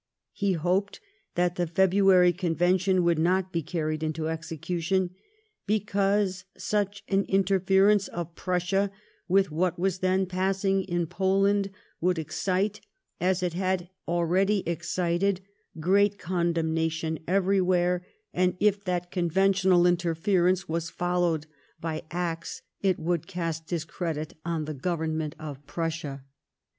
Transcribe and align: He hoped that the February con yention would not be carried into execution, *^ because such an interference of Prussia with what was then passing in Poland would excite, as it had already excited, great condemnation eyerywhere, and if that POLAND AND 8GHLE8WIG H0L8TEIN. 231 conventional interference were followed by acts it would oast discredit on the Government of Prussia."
He 0.33 0.53
hoped 0.53 0.99
that 1.35 1.57
the 1.57 1.67
February 1.67 2.33
con 2.33 2.55
yention 2.55 3.03
would 3.03 3.19
not 3.19 3.51
be 3.53 3.61
carried 3.61 4.01
into 4.01 4.29
execution, 4.29 5.09
*^ 5.09 5.11
because 5.67 6.45
such 6.57 7.03
an 7.07 7.23
interference 7.25 8.07
of 8.07 8.33
Prussia 8.33 8.89
with 9.27 9.51
what 9.51 9.77
was 9.77 9.99
then 9.99 10.25
passing 10.25 10.83
in 10.85 11.05
Poland 11.05 11.69
would 11.99 12.17
excite, 12.17 12.81
as 13.19 13.43
it 13.43 13.53
had 13.53 13.91
already 14.07 14.67
excited, 14.67 15.41
great 15.79 16.17
condemnation 16.17 17.19
eyerywhere, 17.27 18.01
and 18.33 18.57
if 18.59 18.83
that 18.83 19.11
POLAND 19.11 19.23
AND 19.23 19.29
8GHLE8WIG 19.29 19.29
H0L8TEIN. 19.29 19.29
231 19.29 19.29
conventional 19.77 19.85
interference 19.85 20.67
were 20.67 20.81
followed 20.81 21.45
by 21.79 22.01
acts 22.09 22.63
it 22.81 22.97
would 22.97 23.31
oast 23.37 23.67
discredit 23.67 24.33
on 24.43 24.65
the 24.65 24.73
Government 24.73 25.35
of 25.37 25.63
Prussia." 25.67 26.23